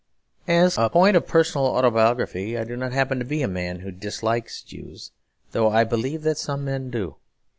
[0.47, 3.91] As a point of personal autobiography, I do not happen to be a man who
[3.91, 5.11] dislikes Jews;
[5.51, 7.17] though I believe that some men do.